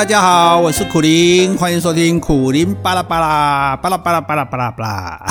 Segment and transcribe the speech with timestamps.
[0.00, 5.26] 大家好，我是苦林，欢迎收听苦林巴拉巴拉巴拉巴拉巴拉巴拉巴拉。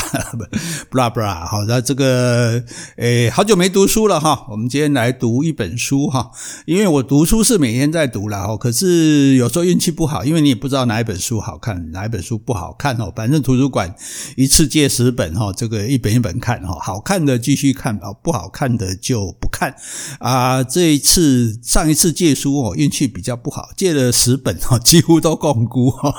[0.90, 1.46] 布拉布拉。
[1.46, 2.64] 好的，这个
[2.98, 6.32] 诶，好久没读书了哈，我们今天来读一本书哈。
[6.66, 13.14] 因为我读书是每天在读了哈，可是有时候运气不好，因为你也不知道哪一本书好看，哪一本书不好看哦。
[13.16, 13.94] 反正图书馆
[14.36, 19.76] 一次借十本哈，这个一本一本看哈，好看的继续看啊，不好看的就不看
[20.20, 20.64] 啊。
[20.64, 24.40] 这一次上一次借书哦，运气比较不好，借了十。
[24.40, 26.14] 本哈，几乎都共估哈，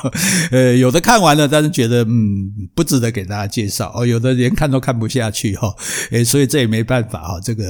[0.50, 5.74] 呃，有的看完了，但是觉得嗯不值得给大家介绍哦，有的连看都看不下去哈，
[6.10, 7.64] 诶，所以这也没办法哈，这个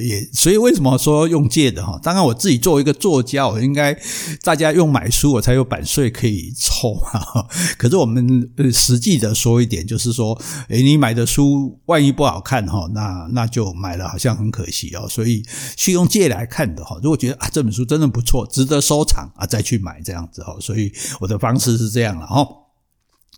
[0.00, 2.00] 也，所以为什么说用借的哈？
[2.02, 3.96] 当然我自己作为一个作家，我应该
[4.42, 7.46] 大家用买书，我才有版税可以抽哈。
[7.78, 15.44] 可是我们实际的说一点，就是说，诶，你买的书万一不好看哈，那那就买了好像很可惜哦，所以
[15.76, 16.98] 去用借来看的哈。
[17.02, 19.82] 如果觉得啊这本书真的不错，值得收藏啊，再去。
[19.82, 22.46] 买这样子哈，所以我的方式是这样了哈。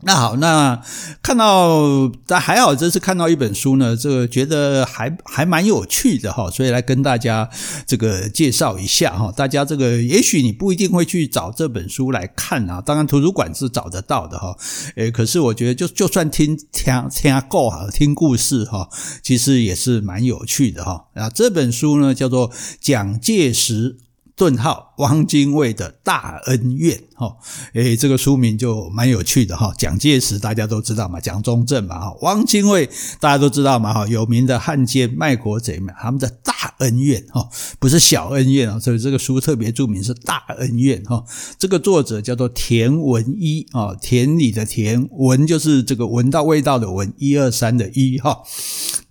[0.07, 0.81] 那好，那
[1.23, 7.49] 看到但还好，这次看到一本书呢，这个觉得还还蛮有趣的哈，所以来跟大家
[7.87, 9.33] 这个介绍一下哈。
[9.35, 14.55] 大家这个也许你不一定会去找这本书来看啊，当然图书馆是找得到的哈。
[14.97, 18.89] 诶，可是我觉得就就算听听听够好听故事哈，
[19.23, 21.07] 其实也是蛮有趣的哈。
[21.15, 23.97] 那，这本书呢叫做蒋介石。
[24.37, 27.37] 顿号，汪精卫的大恩怨，哈，
[27.75, 29.73] 诶，这个书名就蛮有趣的哈。
[29.79, 32.89] 蒋介石大家都知道嘛，蒋中正嘛，哈，汪精卫
[33.21, 41.25] 大家都知道嘛，哈，有名的汉奸卖国贼嘛，他们的大恩怨，哈，不是小恩怨啊，所以这个书特别著名是大恩怨，哈。
[41.57, 48.43] 这个作者叫做田文一，啊，田里的田，文就是这个闻到味道的闻，一二三的一，哈。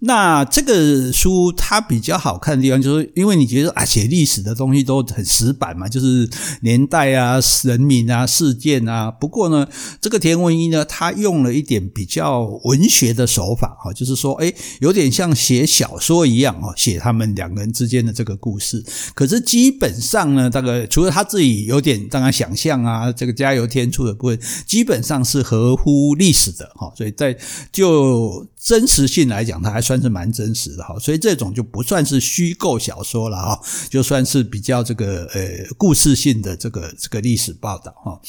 [0.06, 6.30] 那这个书它比较好看的地方，就是因为你觉得啊，写历史的东西都很死板嘛，就是
[6.62, 9.10] 年代啊、人民啊、事件啊。
[9.10, 9.66] 不过呢，
[10.02, 18.84] 这个田文一呢，他用了一点比较文学的手法哈，就是说，诶，有点像写小说一样哦，写他们两个人之间的这个故事。
[19.16, 26.92] 可是基本上呢，这个除了他自己有点当然想象啊，这个加油添醋的部分，基本上是合乎历史的哈。
[26.98, 27.38] 所以在
[27.72, 30.98] 就真实性来讲，它还算是蛮真实的哈。
[30.98, 33.60] 所以这种就不算是虚构小说了哈，
[33.90, 35.30] 就算是比较这个。
[35.34, 35.42] 呃，
[35.78, 38.20] 故事性的这个这个历史报道哈，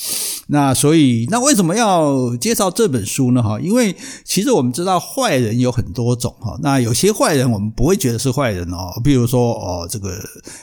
[0.46, 3.42] 那所以那为什么要介绍这本书呢？
[3.42, 10.18] 哈，因为其实我们知道坏人有很多种哈，那有些坏人我们不会觉得是坏人哦，譬如说哦这个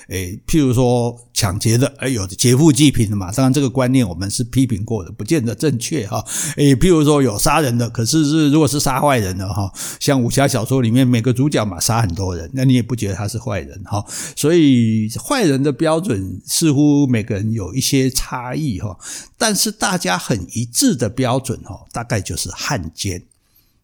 [0.09, 6.23] 诶，譬如说抢劫的，哎有劫富济贫的嘛，当然这个观念我们是批评过的，不见得正确哈。
[6.57, 14.05] 诶，譬如说有杀人的，可是是如果是杀坏人的哈，像武侠小说里面每个主角嘛杀很多人，那你也不觉得他是坏人哈。
[14.35, 16.39] 所以坏人的标准。
[16.45, 18.97] 似乎每个人有一些差异哈，
[19.37, 23.23] 但是大家很一致的标准哈，大概就是汉奸。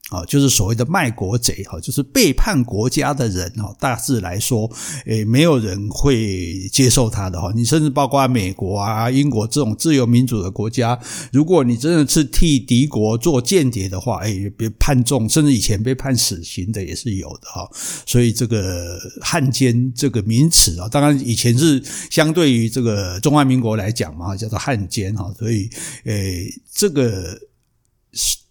[0.09, 3.75] 啊，就是所谓的卖国贼哈，就是背叛国家的人哈。
[3.77, 4.71] 大致来说，
[5.05, 7.51] 诶，没有人会接受他的哈。
[7.53, 10.97] 你甚至包括美国啊、英国这种自由民主的国家，
[11.33, 17.69] 如果你真的是替敌国做间谍的话，诶，别判重，甚至以前被判死刑的也是有的哈。
[18.05, 25.29] 所以这个汉奸这个名词啊，当然以前是相对于这个中华民国来讲嘛，叫做汉奸哈。
[25.37, 25.69] 所以，
[26.05, 27.37] 诶，这个。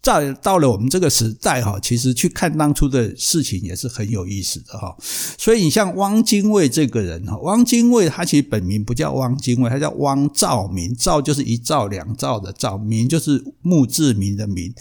[0.07, 4.97] 在到了我们这个时代哈，其实去看当初的事情也是很有意思的哈。
[5.37, 14.73] 所以你像汪精卫这个人哈，汪精卫他其实本名不叫汪精卫，他叫汪兆铭，兆就是一兆两兆的兆，铭就是墓志铭的铭。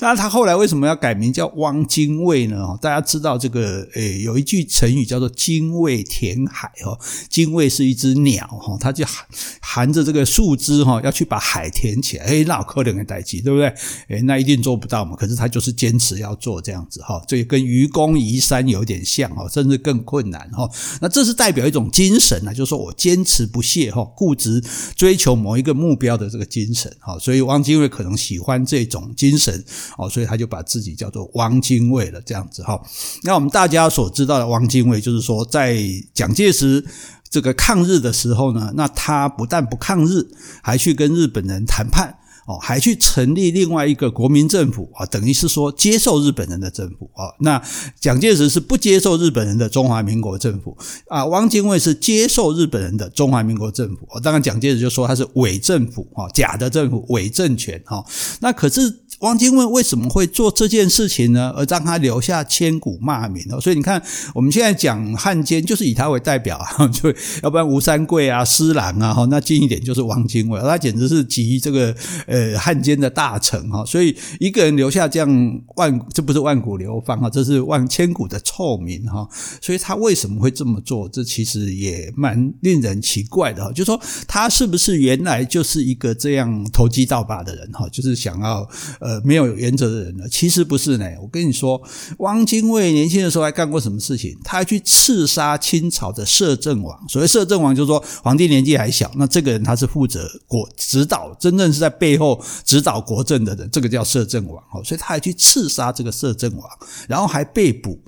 [0.00, 2.76] 那他后来为什么要改名叫汪精卫呢？
[2.82, 6.98] 大家知道这个诶，有一句成语叫做“精卫填海”哈，
[7.30, 9.24] 精卫是一只鸟哈，它就含
[9.60, 12.24] 含着这个树枝哈，要去把海填起来。
[12.24, 13.72] 诶，那可能的代志，对不对？
[14.08, 14.71] 诶，那一定做。
[14.72, 15.14] 做不到嘛？
[15.14, 20.66] 可是他就是坚持要做这样子哈，这也跟愚公移山有点像哈，甚至更困难哈。
[20.98, 24.64] 那这是代表一种精神啊，就是说我坚持不懈哈，固执
[24.96, 27.18] 追求某一个目标的这个精神哈。
[27.18, 29.62] 所以汪精卫可能喜欢这种精神
[29.98, 32.80] 哦，所以他就把自己叫做汪精卫了这样子哈。
[33.24, 35.76] 那我们大家所知道的汪精卫，就是说在
[36.14, 36.82] 蒋介石
[37.28, 40.26] 这个抗日的时候呢，那他不但不抗日，
[40.62, 42.16] 还去跟日本人谈判。
[42.52, 47.32] 哦，还去成立另外一个国民政府啊，等于是说接受日本人的政府啊。
[47.40, 47.62] 那
[47.98, 50.76] 蒋介石是不接受日本人的中华民国政府
[51.08, 54.06] 啊，汪精卫是接受日本人的中华民国政府。
[54.22, 58.04] 当然，蒋介石就说他是伪政府啊，假的政府，伪政权啊。
[58.40, 58.80] 那可是
[59.22, 61.52] 汪精卫为什么会做这件事情呢？
[61.56, 63.60] 而让他留下千古骂名哦。
[63.60, 64.02] 所以你看，
[64.34, 67.08] 我们现在讲汉奸，就是以他为代表啊， 就
[67.40, 71.94] 要不然吴三桂啊、施琅啊，哈，那近一点就是汪精卫，他简直是集这个
[72.26, 73.84] 呃汉奸的大成哈。
[73.84, 79.28] 所以一个人留下这样万，这不是万古流芳啊，这是万千古的臭名哈。
[79.60, 81.08] 所以他为什么会这么做？
[81.08, 83.70] 这其实也蛮令人奇怪的哈。
[83.70, 87.88] 就说他是不是原来就是一个这样投机倒把的人哈？
[87.88, 89.11] 就是想要呃。
[89.24, 90.24] 没有原则的人呢？
[90.30, 91.06] 其实不是呢。
[91.20, 91.80] 我跟你说，
[92.18, 94.36] 汪精卫年轻的时候还干过什么事情？
[94.44, 97.08] 他还去刺杀清朝的摄政王。
[97.08, 104.62] 所谓摄政王，就是说皇帝年纪还小，那这个人他是负责国指导，真正是在背后指导国政的人，这个叫摄政王。
[104.72, 106.68] 哦，所以他还去刺杀这个摄政王，
[107.08, 107.98] 然后还被捕。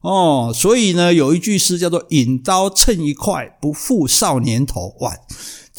[0.00, 4.94] 哦，所以呢，有一句诗叫做“引刀称一快，不负少年头”。
[5.00, 5.14] 哇！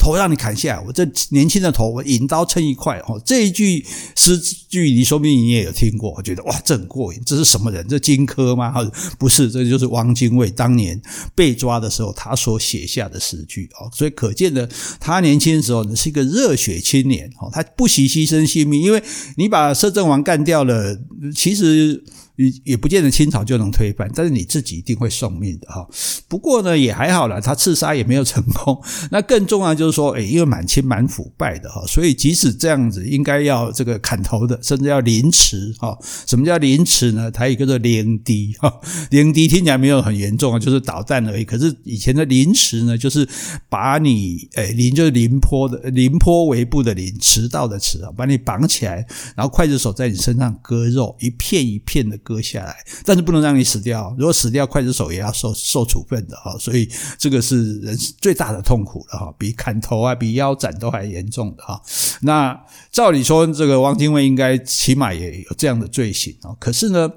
[0.06, 3.00] 头让你砍下来，我这年轻的头，我引刀称一块。
[3.08, 3.84] 哦，这一句
[4.16, 6.12] 诗句，你说不定你也有听过。
[6.12, 7.20] 我觉得哇，这很过瘾。
[7.26, 7.84] 这是什么人？
[7.88, 8.72] 这荆轲吗？
[9.18, 11.02] 不是，这就是汪精卫当年
[11.34, 13.68] 被抓的时候他所写下的诗句。
[13.80, 14.70] 哦，所以可见的，
[15.00, 17.28] 他年轻的时候呢是一个热血青年。
[17.42, 19.02] 哦，他不惜牺牲性命，因为
[19.38, 20.96] 你把摄政王干掉了，
[21.36, 22.04] 其实。
[22.36, 25.88] 也也不见得清朝就能推翻，但是你自己一定会送命的哈。
[26.28, 28.78] 不过呢，也还好啦，他刺杀也没有成功。
[29.10, 35.98] 那更重要就是说，诶，因为满清蛮腐败的哈，所以即使这样子，应该要这个砍头的，甚至要凌迟哈。
[36.28, 37.32] 什么叫凌迟呢？
[37.32, 38.74] 它一个叫凌敌哈，
[39.12, 41.46] 凌敌听起来没有很严重啊，就是导弹而已。
[41.46, 43.26] 可是以前的凌迟呢，就是
[43.70, 49.06] 把你诶凌就是凌波的凌波微步的凌，迟到的迟啊，把你绑起来，
[49.38, 52.20] 然后刽子手在你身上割肉，一片一片的。
[52.26, 52.76] 割下来，
[53.06, 54.14] 但是不能让你死掉。
[54.18, 56.58] 如果死掉，刽子手也要受受处分的哈。
[56.58, 61.80] 所以这个是人最大的痛苦了哈，比砍头啊，比腰斩都还严重的哈。
[62.22, 62.60] 那
[62.92, 66.50] 照理说，这个汪精卫应该起码也有这样的罪行啊。
[66.60, 67.10] 可是呢？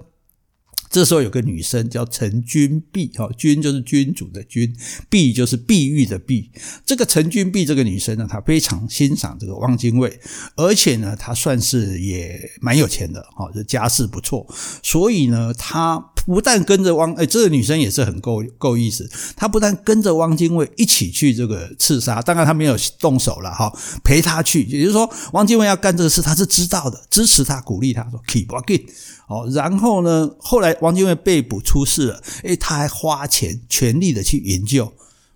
[0.91, 4.75] 这时候有个女生叫陈君碧，哈，君就是君主的君，
[5.09, 6.51] 碧就是碧玉的碧。
[6.85, 10.19] 这个陈君碧这个女生呢，她非常欣赏这个汪精卫，
[10.57, 14.47] 而且呢，她算是也蛮有钱的，哈，这家世不错。
[14.83, 19.09] 所以呢，她不但跟着汪，哎，这个女生也是很够够意思。
[19.37, 24.65] 她不但跟着汪精卫一起去这个刺杀，当然她没有动手了，哈，陪他去。
[24.65, 28.85] 也就是说，汪精卫要干这个事，她是知道的，支持他，鼓励他说：“Keep walking。”
[29.29, 34.93] 哦，然后呢，后来王精卫被捕出事了，诶，他还花钱全力的去营救。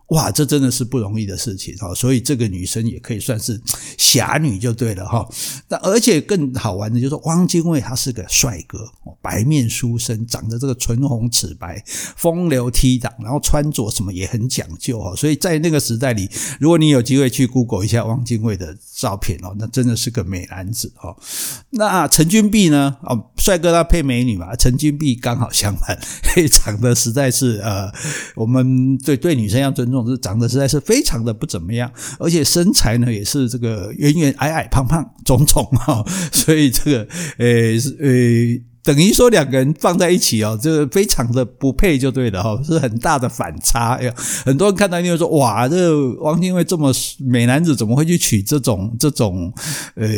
[0.08, 3.58] 哇，这真的是不容易的事情哈，所以这个女生也可以算是
[3.96, 5.26] 侠女就对了哈。
[5.68, 8.86] 那而且更好玩的就是，汪精卫他是个帅哥，
[9.22, 15.16] 白面书生，长得这个唇红齿白，风流倜傥，然后穿着什么也很讲究哈。
[15.16, 16.28] 所以在那个时代里，
[16.60, 21.16] 如果你有机会去 Google 一下汪精卫的照片哦，那真的是个美男子哈。
[21.70, 22.98] 那陈君碧呢？
[23.04, 27.90] 哦，帅哥他配美女嘛，陈君碧刚好相反，嘿，长得实在是呃，
[28.36, 30.01] 我们对对女生要尊重。
[30.10, 37.08] 是长得实在是非常的不怎么样，而且身材呢也是这个圆圆矮矮胖胖肿肿哈，所以这个
[37.38, 37.46] 呃
[38.00, 38.08] 呃
[38.82, 44.12] 等于说两个人放在一起哦，这个非常的不配就对了哈，是很大的反差呀。
[44.44, 49.52] 很多人看到你会说哇，这个汪精卫这么美男子，怎么会去娶这种这种
[49.94, 50.08] 呃？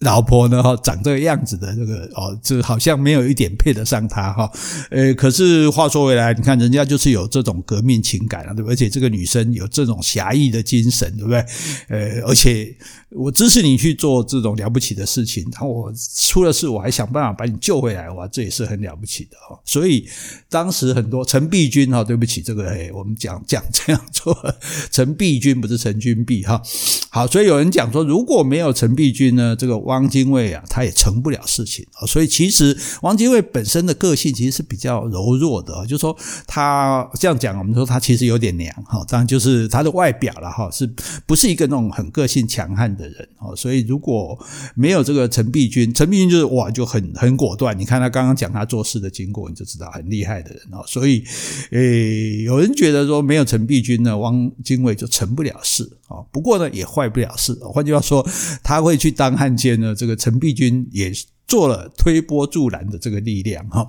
[0.00, 0.62] 老婆呢？
[0.62, 4.48] 哈，长这个样子的这个哦，这好像没有一点配得上他哈。
[4.90, 8.72] 呃，可是话说回来，你看人家就是有这种革命情感啊，对不对？
[8.72, 11.44] 而且这个女生有这种侠义的精神，对不对？
[11.88, 12.72] 呃，而且
[13.10, 19.58] 我支持你去做这种了不起的事情，然后我出了事，我还想办法把你救回来，哇，这也是很了不起的哈。
[19.64, 20.08] 所以
[20.48, 24.54] 当时很多陈璧君哈，对不起，这个诶我们讲讲这样做，
[24.92, 26.62] 陈璧君不是陈君碧哈。
[27.10, 29.87] 好，所以有人讲说，如果没有陈璧君呢，这个。
[29.88, 36.14] 汪精卫啊，他也成不了事情啊，所以其实汪精卫本身的个性其实是比较柔弱的，就是说
[36.46, 40.86] 他这样讲，我们说他其实有点娘哈，当然就是他的外表了哈，是
[41.24, 43.56] 不是一个那种很个性强悍的人哦？
[43.56, 44.38] 所以如果
[44.74, 47.78] 没有这个陈璧君，陈璧君就是哇，就很很果断。
[47.78, 50.84] 你看他刚刚讲他做事的经过，你就知道很厉害的人哦。
[50.86, 51.24] 所以
[51.70, 56.20] 诶，有人觉得说没有陈璧君呢，汪精卫就成不了事啊。
[56.30, 57.54] 不过呢，也坏不了事。
[57.62, 58.26] 换句话说，
[58.62, 59.77] 他会去当汉奸。
[59.80, 61.12] 那这个陈璧君也
[61.46, 63.88] 做了推波助澜的这个力量哈。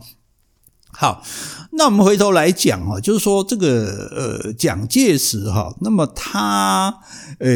[1.01, 1.23] 好，
[1.71, 6.93] 那我们回头来讲哈，就是说这个呃蒋介石哈，那么他
[7.39, 7.47] 呃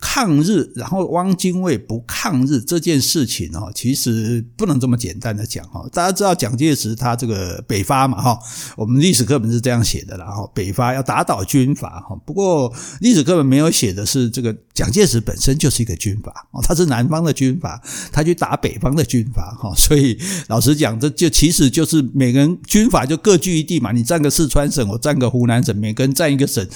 [0.00, 5.88] 抗日，然后汪精卫不抗日这件事情哈，其实不能这么简单的讲哈。
[5.92, 8.36] 大家知道蒋介石他这个北伐嘛哈，
[8.76, 12.20] 我们历史课本是这样写的，然后北伐要打倒军阀哈。
[12.26, 19.72] 不过历史课本没有写的是这个蒋介石本身就是一个军阀哦，他是南方的军阀，他去打北方的军阀哈。
[19.76, 22.87] 所以老实讲，这就其实就是每个人军。
[22.88, 26.66] 法就各据一地嘛，你占个四川省，我占个湖南省，每个人占一个省，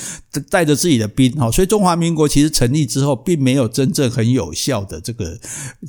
[0.51, 5.39] 带着自己的兵，哈，所以中华民国其实成立之后，并没有真正很有效的这个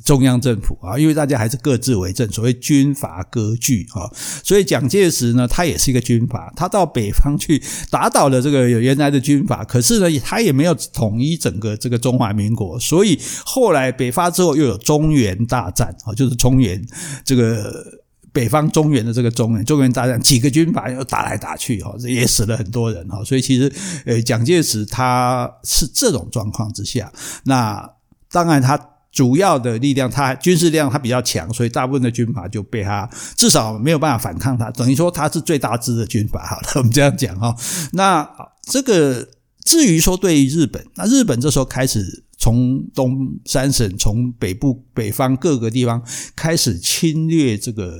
[0.04, 4.10] 中央政府啊，因为大家还是各自为政，所谓军阀割据哈，
[4.42, 16.82] 所以蒋介石呢，他也是一个军阀，他到北方去打倒了这个原来的军阀，可是呢，他也没有统一整个这个中华民国，所以后来北伐之后又有中原大战啊，就是中原
[17.24, 18.03] 这个。
[18.34, 23.72] 北方中原的这个中原，中原大战几个军阀又打来打去，哈，也死了很多人，哈，所以其实，
[24.04, 27.12] 呃，蒋介石他是这种状况之下，
[27.44, 27.88] 那
[28.32, 28.76] 当然他
[29.12, 37.54] 主要的力量，他军事力量他比较强，所以大部分的军阀就被他至少没有办法反抗他，等于说他是最大支的军阀，好了， 我们这样讲哈。
[37.92, 38.28] 那
[38.62, 39.28] 这个
[39.64, 42.24] 至于说对于日本，那日本这时候开始。
[42.44, 46.04] 从东三省，从北部北方各个地方
[46.36, 47.98] 开始侵略这个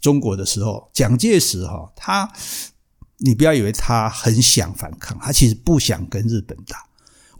[0.00, 2.32] 中国的时候，蒋介石哈，他
[3.16, 6.84] 你不要以为他很想反抗，他其实不想跟日本打。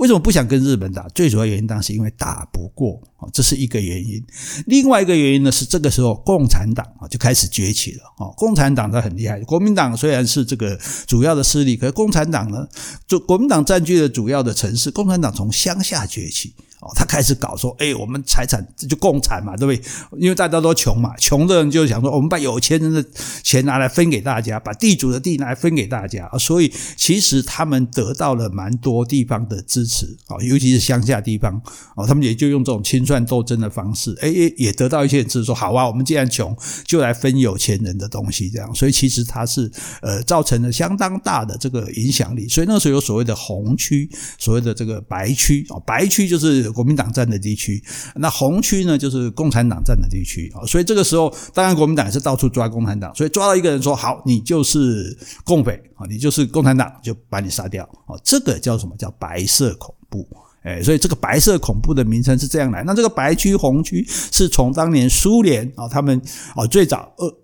[0.01, 1.07] 为什么不想跟日本打？
[1.11, 4.25] 最主要原因当时因为打不过啊，这是一个原因。
[4.67, 8.33] 另外一个原因呢，是这个时候共产党啊就开始崛起了啊。
[8.35, 10.75] 共产党它很厉害，国民党虽然是这个
[11.07, 12.67] 主要的势力，可是共产党呢，
[13.07, 16.55] 就国民党占据了主要的城市，共产党从乡下崛起。
[16.81, 19.91] 哦，他开始搞说，哎，我们财产这就共产嘛，对不对？
[20.19, 23.05] 因为大家都穷嘛，穷的人就想说，我们把有钱人的
[23.43, 26.27] 钱拿来分给大家，把地主的地拿来分给大家。
[26.39, 31.61] 所以其实他们得到了蛮多地方的支持啊，尤其是乡下地方
[31.97, 36.57] 哦，他们也就用这种清算斗争的方式，哎，也得到一些人支持，说好啊，我们既然穷，
[36.87, 38.75] 就来分有钱人的东西，这样。
[38.75, 39.71] 所以其实他是
[40.01, 42.49] 呃造成了相当大的这个影响力。
[42.49, 44.09] 所以那时候有所谓的红区，
[44.39, 46.70] 所谓的这个白区啊，白区就是。
[46.73, 47.83] 国民党占的地区，
[48.17, 50.65] 那红区呢，就是共产党占的地区啊。
[50.67, 58.19] 所以这个时候，当然国民党也是到处抓共产党，所以抓到一个人说好，你就是共匪啊，你就是共产党，就把你杀掉啊。
[58.25, 58.95] 这个叫什么？
[58.97, 60.29] 叫白色恐怖。
[60.63, 62.83] 哎，所以这个白色恐怖的名称是这样来。
[62.85, 66.21] 那这个白区、红区是从当年苏联啊，他们
[66.55, 67.35] 啊最早俄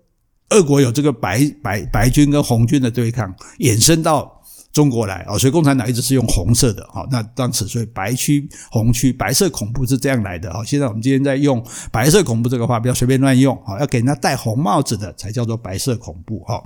[0.49, 4.36] 俄国有这个白白白军跟红军的对抗，衍生到。
[4.73, 7.03] 中国来啊，所以共产党一直是用红色的哈。
[7.09, 10.63] 那当时所以白区、红区、白色恐怖是这样来的啊。
[10.63, 16.63] 现在我们今天在用白色恐怖这个话，不要随便乱用啊，要给人家戴红帽子的才叫做白色恐怖哈。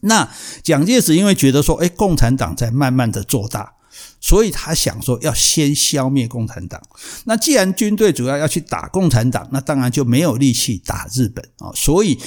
[0.00, 0.26] 那
[0.62, 3.74] 蒋介石因为觉得说，哎，共产党在慢慢的做大，
[4.20, 6.80] 所以他想说要先消灭共产党。
[7.24, 12.18] 那既然军队主要要去打共产党，那当然就没有力气打日本啊，所以。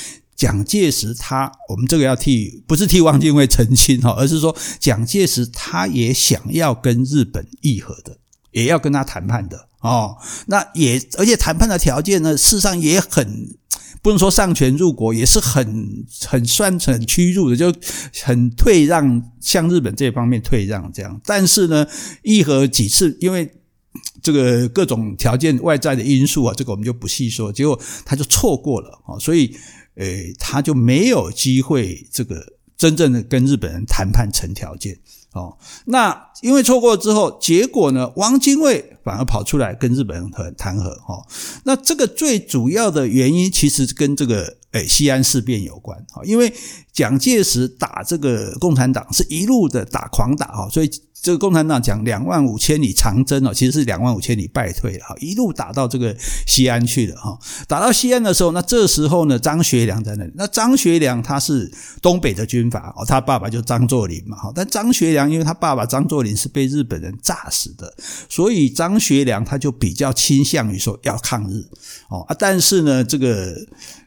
[0.41, 8.17] 蒋介石他，我们这个要替不是替汪精卫澄清哈， 而是说蒋介石他也想要跟日本议和的，
[8.49, 10.17] 也要跟他谈判的哦。
[10.47, 13.55] 那也而且谈判的条件呢，事实上也很
[14.01, 17.71] 不能说上权入国，也是很很算很屈辱的，就
[18.23, 21.21] 很退让，向日本这方面退让这样。
[21.23, 21.85] 但是呢，
[22.23, 23.47] 议和几次，因为
[24.23, 29.55] 这个各种条件外在的因素啊，这个我们就不细说，结果他就错过了啊，所以。
[30.01, 34.97] 诶，他就没有机会这个真正的跟日本人谈判成条件
[35.33, 35.57] 哦。
[35.85, 41.25] 那因为错过之后，结果呢，汪精卫反而跑出来跟日本人谈谈和哦。
[41.65, 46.53] 那这个最主要的原因其实跟这个诶西安事变有关啊，因为
[46.91, 50.89] 蒋介石打这个共产党是一路的打狂打哈，所以。
[51.23, 57.37] 这个共产党讲两万五千里长征哦，其实是两万五千里败退了哈，一路打到这个西安去了哈。
[57.67, 60.31] 打到西安的时候，那这时候呢，张学良在那里。
[60.33, 64.51] 那张学良他是东北的军阀哦，他爸爸就张作霖嘛哈。
[64.55, 67.93] 但张学良因为他爸爸张作霖是被日本人炸死的，
[68.27, 71.63] 所以张学良他就比较倾向于说要抗日
[72.09, 72.35] 哦啊。
[72.39, 73.55] 但是呢，这个。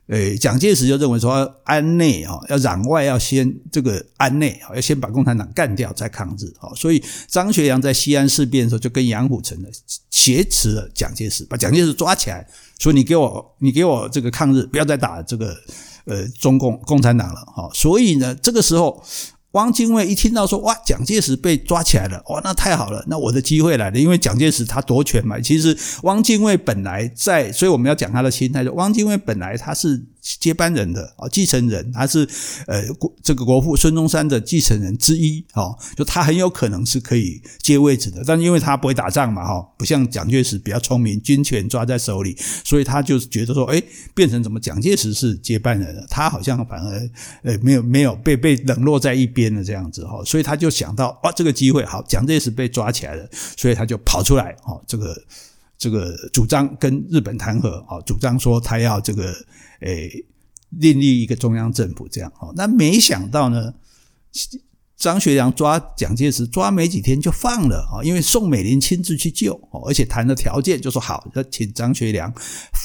[0.08, 1.32] 诶，蒋介石就认为说，
[1.64, 6.68] 安内啊，要攘外，要先这个安内啊，要先把共产党干掉，再抗日啊。
[6.76, 9.70] 所以张学良在西安事变的时候，就跟杨虎城的
[10.10, 12.46] 挟持了蒋介石，把蒋介石抓起来，
[12.78, 15.56] 说你给我，你给我这个抗日，不要再打这个
[16.04, 17.70] 呃中共共产党了哈。
[17.72, 19.02] 所以呢，这个时候。
[19.54, 23.98] 汪精卫一听到说哇，蒋介石被抓起来了，哇，那太好了，那我的机会来了。
[23.98, 28.62] 因为蒋介石他夺权嘛，其实汪精卫本来在，所以我们要讲他的心态。
[28.62, 30.00] 就汪精卫本来他是
[30.40, 32.26] 接班人的啊，继承人，他是
[32.66, 43.82] 呃国这个国父孙中山的继承人之一哦，就他很有可能是可以接位置的，但因为他不会打仗嘛哈，不像蒋介石比较聪明，军权抓在手里，所以他就觉得说，哎，
[44.14, 47.10] 变成怎么蒋介石是接班人了，他好像反而
[47.42, 53.28] 呃没有没有被被冷落在一边的这样子哈，所以他就想到哇，这个机会好，蒋介石被抓起来了，
[53.58, 55.14] 所以他就跑出来哈，这个。
[55.84, 59.34] 这个主张跟日本谈和，啊，主张说他要这个，
[59.80, 60.10] 诶，
[60.70, 63.74] 另立一个中央政府这样，哦，那没想到呢，
[64.96, 69.52] 张学良抓蒋介石抓没几天就放了啊，因为宋美龄亲自去救，
[69.86, 72.32] 而且谈的条件就说好，要请张学良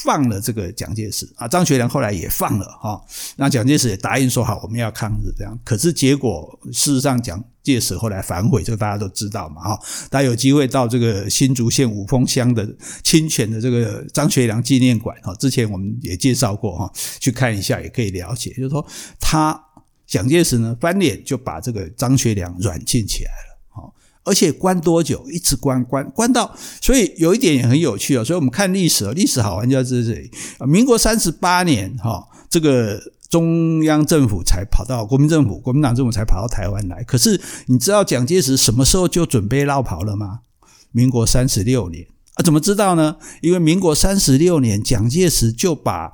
[0.04, 3.02] 放了这个蒋介石啊，张学良后来也放了哈，
[3.38, 12.68] 那蒋介石也答应说好，我们要抗日这样，可是结果事实上蒋介石后来反悔，这个大家都知道嘛哈，大家有机会到这个新竹县五峰乡的
[13.04, 18.86] 清泉的这个张学良纪念馆哈，之前我们也介绍过哈，去看一下也可以了解，就是说
[19.20, 19.64] 他。
[20.10, 25.24] 蒋介石呢，翻脸就把这个张学良软禁起来了，哈，而且关多久？
[25.30, 28.26] 一直关关关到，所以有一点也很有趣哦。
[28.26, 30.32] 所以我们看历史，历史好玩就要在这里。
[30.68, 37.04] 民国三十八年，哈，这个中央政府才跑到国民政府，国民党政府才跑到台湾来。
[37.04, 40.40] 可是你知道蒋介石什么时候就准备落跑了吗？
[40.92, 42.44] 民国三十六年啊？
[42.44, 43.18] 怎么知道呢？
[43.42, 46.14] 因为民国三十六年，蒋介石就把。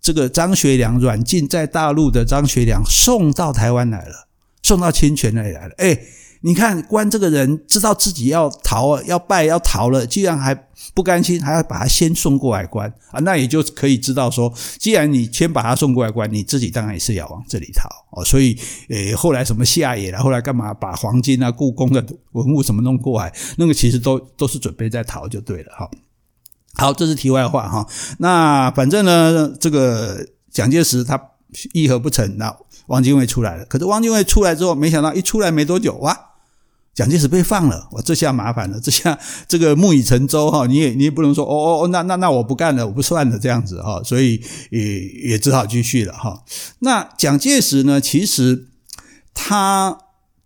[0.00, 4.28] 这个张学良软禁在大陆的张学良送到台湾来了，
[4.62, 5.74] 送到清泉那里来了。
[5.76, 5.98] 哎，
[6.40, 10.54] 你看关这个人知道自己要逃了，要败要逃了，居然还
[10.94, 13.20] 不甘心，还要把他先送过来关啊！
[13.20, 18.24] 那也就可以知道说，既然你先把他送过来关，你自己当然也是要往这里逃哦。
[18.24, 18.56] 所以，
[18.88, 25.90] 诶，后来什么下野了，后来干嘛把黄金啊、故宫的文物什么弄过来，那个其实都都是准备在逃就对了哈。
[26.74, 27.86] 好，这是题外话哈。
[28.18, 31.20] 那反正呢，这个蒋介石他
[31.72, 33.64] 议和不成，那汪精卫出来了。
[33.64, 36.16] 可是汪精卫出来之后，没想到一出来没多久，哇，
[36.98, 37.88] 蒋介石被放了。
[37.92, 44.02] 我，这下麻烦了，这下这个木已成舟哈，你也你也不能说哦哦哦，那那那我不干了，我不算了这样子哈。
[44.02, 44.98] 所以也
[45.30, 46.42] 也只好继续了哈。
[46.80, 48.66] 那蒋介石呢，其实
[49.32, 49.98] 他。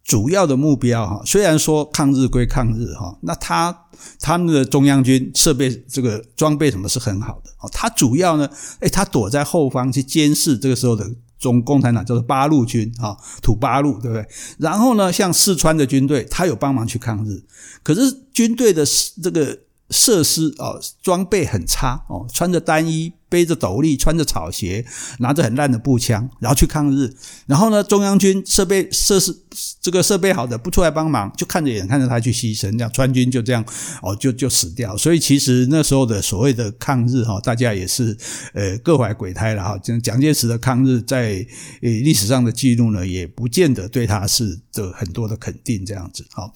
[0.04, 3.84] 主要的目标哈，虽然说抗日归抗日哈，那他
[4.18, 11.08] 他们的中央军设备这个装备什么是很好的哦，他主要呢，哎，他躲在后方去监视这个时候的
[11.42, 14.26] 中共产党叫做八路军啊，土八路对不对？
[14.58, 17.42] 然后呢，像四川的军队，他有帮忙去抗日，
[17.82, 18.00] 可是
[18.32, 18.82] 军队的
[19.22, 19.58] 这个。
[19.90, 24.84] 设施啊，装备很差哦，穿着单衣，背着斗笠，穿着草鞋，
[25.20, 27.10] 拿着很烂的步枪，然后去抗日。
[27.46, 29.34] 然后呢，中央军设备设施
[29.80, 33.64] 这个设备好的不出来帮忙，就看着眼看着他去牺牲，这样川军就这样
[34.02, 34.94] 哦，就就死掉。
[34.98, 38.14] 所以其实那时候的所谓的抗日哈，大家也是
[38.52, 39.78] 呃各怀鬼胎了哈。
[40.02, 41.46] 蒋介石的抗日在
[41.80, 46.52] 呃历史上的记录呢，也不见得对他是的很多的肯定这样子哈。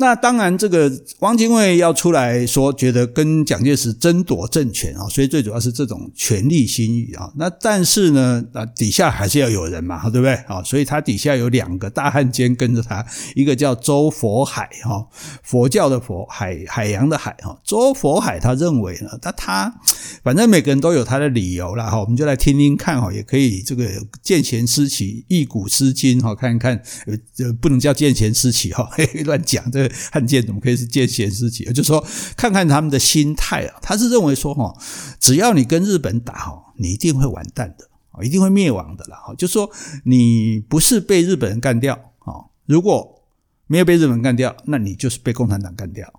[0.00, 7.32] 那当然，这个汪精卫要出来说，觉得跟蒋介石争夺政权啊，所以最主要是这种权力心欲啊。
[7.36, 10.62] 那但是呢，啊底下还是要有人嘛，对不对啊？
[10.62, 15.04] 所以他底下有两个大汉奸跟着他，一个叫周佛海哈，
[15.42, 17.60] 佛教的佛，海海洋的海哈。
[17.64, 19.80] 周佛海他认为呢，那他
[20.22, 23.88] 反正每个人都有他的理由啦哈，我们就来听听看哈，也可以这个
[24.22, 28.88] 见贤思齐，忆古思今哈，看一看呃不能叫见贤思齐哈，
[29.24, 31.64] 乱讲这个汉奸怎么可以是见贤思齐？
[31.72, 32.04] 就是说，
[32.36, 34.74] 看看他们的心态啊，他是认为说，哈，
[35.20, 37.88] 只要你跟日本打，哈，你一定会完蛋的，
[38.24, 39.34] 一定会灭亡的了，哈。
[39.36, 39.70] 就说，
[40.04, 43.22] 你不是被日本人干掉，啊，如果
[43.66, 46.12] 没有被日本干掉，那你就是被共产党干掉。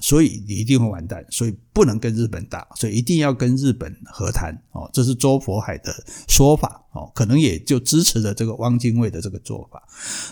[0.00, 5.94] 所以你一定会完蛋，所以不能跟日本打，所以一定要跟日本和谈哦，这是周佛海的
[6.28, 9.82] 说法哦，可能也就支持了这个汪精卫的这个做法。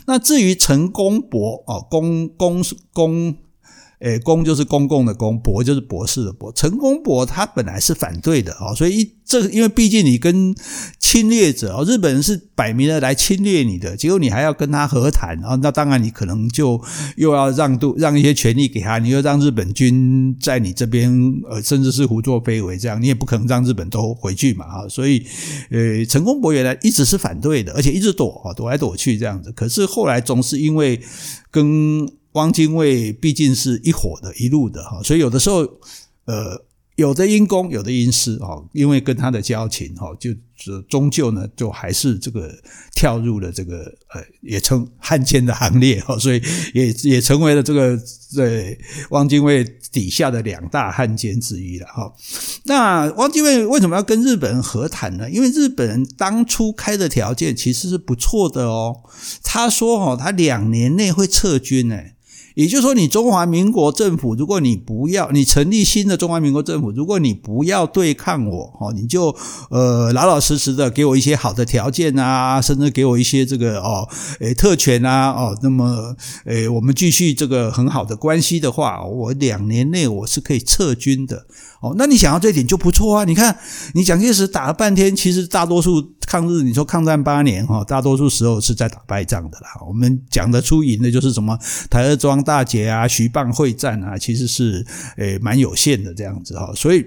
[0.06, 2.62] 那至于陈公博哦，公公
[2.92, 3.36] 公。
[4.00, 6.52] 诶，公就是公共的公，博就是博士的博。
[6.52, 10.54] 陈公博他本来是反对的啊，所以一这因为毕竟你跟
[10.98, 16.78] 侵略者啊，日本人是摆明了来侵略你的，结果你还要跟他和谈啊，那当然你可能就
[17.16, 21.10] 又要让渡让一些权利给他，你又让日本军在你这边
[21.48, 25.24] 呃，甚至是胡作非为这样，你也不可能让日本都回去嘛啊，所以
[25.70, 31.00] 呃，陈公博原来一直是反对的，而且一直躲啊，躲来躲去这样子，可是后来总是因为
[31.50, 35.66] 跟汪精卫毕竟是一伙的、一路的哈，所以有的时候，
[36.26, 36.64] 呃，
[36.96, 38.40] 有的因公，有的因私，
[38.72, 40.30] 因为跟他的交情哈，就
[40.88, 42.52] 终究呢，就还是这个
[42.94, 43.78] 跳入了这个
[44.12, 46.40] 呃，也称汉奸的行列哈，所以
[46.72, 47.96] 也也成为了这个
[48.34, 48.76] 在
[49.10, 52.12] 汪精卫底下的两大汉奸之一了哈。
[52.64, 55.30] 那汪精卫为什么要跟日本人和谈呢？
[55.30, 59.02] 因为日本人当初开的条件其实是不错的哦，
[59.42, 61.88] 他说哦，他两年内会撤军
[62.54, 69.34] 也就是说，你中华民国政府，如果你不要你成立新的中华民国政府，如果你不要对抗我，哦，你就
[69.70, 74.08] 呃老老实实的给我一些好的条件啊，甚至给我一些这个哦，
[74.40, 81.46] 诶特权啊，哦，那么诶我们继续这个很好的关系的话，我两年内我是可以撤军的。
[81.80, 83.24] 哦，那你想要这点就不错啊！
[83.24, 83.58] 你看，
[83.92, 89.68] 你蒋介石打了半天，其实大多数抗日，你说抗战八年哈，大多数时候是在打败仗的啦。
[89.86, 91.58] 我们讲得出赢的就是什么
[91.90, 94.84] 台儿庄大捷啊、徐蚌会战啊，其实是
[95.16, 96.72] 诶蛮有限的这样子哈。
[96.74, 97.04] 所以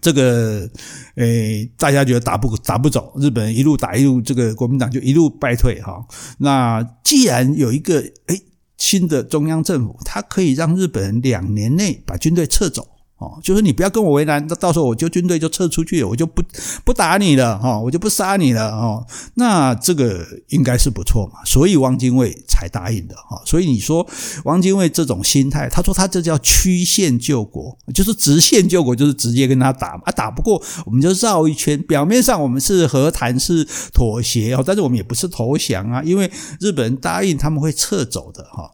[0.00, 0.68] 这个
[1.16, 6.06] 诶大家觉得打不打不走，日本一路打一路，这个国民党就一路败退哈。
[6.38, 8.42] 那既然有一个诶
[8.76, 12.86] 新的中央政府，它可以让日本人两年内把军队撤走。
[13.20, 16.42] 哦，就是你不要跟我为难，那到时候我就军队就撤出去了，我就不
[16.86, 24.06] 不打你了，哈，我就不杀你了，哦，那这个应该是不错嘛，所以汪精卫才答应的，哈，所以你说
[24.44, 38.70] 汪精卫这种心态，他说他这叫曲线救国，就是直线救国，就是直接跟他打嘛，啊，打不过我们就绕一圈，表面上我们是和谈是妥协哦，但是我们也不是投降啊，因为日本人答应他们会撤走的，哈，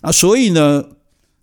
[0.00, 0.82] 啊，所以呢，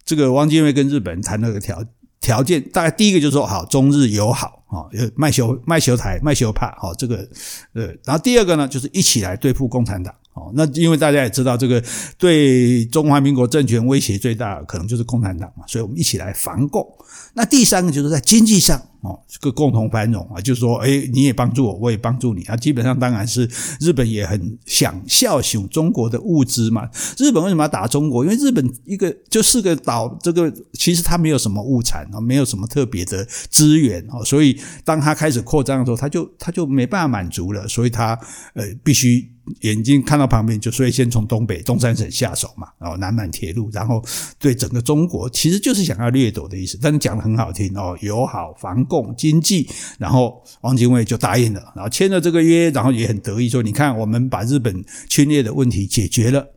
[0.03, 1.83] 这个汪精卫跟日本人谈那个条。
[2.19, 7.27] 条件大概第一个就是说好，中日友好啊，卖修卖修台卖修帕好这个
[7.73, 10.13] 呃，然后第二个呢就是一起来对付共产党。
[10.37, 11.83] 哦，那因为大家也知道，这个
[12.17, 16.87] 对中华民国政权威胁最大的可能就是共产党嘛，所以我们一起来防共。
[17.33, 22.55] 那第三个就是在经济上，哦，这个共同繁荣啊，就是说，哎，你也帮助我，我也帮助你啊。
[22.55, 26.89] 基本上当然是日本也很想效仿中国的物资嘛。
[27.17, 28.23] 日本为什么要打中国？
[28.23, 38.19] 因为日本一个就四个岛，这个其实它没有什么物产啊，没有什么特别的资源啊，所以当它开始扩张的时候，它就它就没办法满足了，所以它
[38.53, 39.36] 呃必须。
[39.61, 44.03] 眼睛看到旁边，就所以先从东北东三省下手嘛，然后南满铁路，然后
[44.39, 46.77] 对整个中国，其实就是想要掠夺的意思。
[46.81, 56.47] 但是讲得很好听哦，友好、防共、经济，然后汪精卫就答应了，然后签了这个约，然后也很得意说：“你看，我们把日本侵略的问题解决了。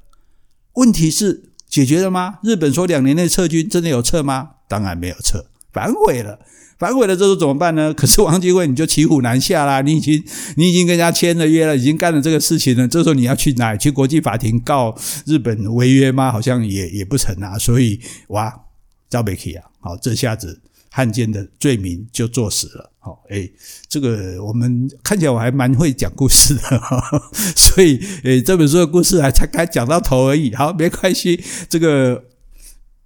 [0.74, 2.38] 问题是解决了吗？
[2.42, 4.50] 日本说两年内撤军，真的有撤吗？
[4.68, 6.38] 当然没有撤，反悔了。”
[6.80, 7.92] 反悔了，这时候怎么办呢？
[7.94, 10.24] 可是王继卫你就骑虎难下啦，你已经
[10.56, 12.88] 你已经跟人家签了约了，已经干了这个事情了。
[12.88, 13.76] 这时候你要去哪？
[13.76, 16.32] 去国际法庭告日本违约吗？
[16.32, 17.58] 好像也也不成啊。
[17.58, 18.62] 所以哇，
[19.10, 20.58] 赵北起啊，好，这下子
[20.90, 22.90] 汉奸的罪名就坐实了。
[22.98, 23.52] 好，诶，
[23.86, 26.80] 这个我们看起来我还蛮会讲故事的，
[27.54, 30.54] 所以诶，这本书的故事还才刚讲到头而已。
[30.54, 32.29] 好，没关系，这个。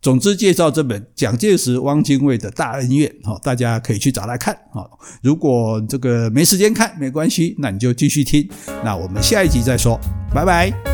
[0.05, 4.55] 总之，介绍这本蒋介石、汪精卫的大恩怨，好，大家可以去找来看。
[4.71, 8.47] 好，如果这个没时间看，没关系，那你就继续听。
[8.85, 9.99] 那我们下一集再说，
[10.35, 10.94] 拜拜。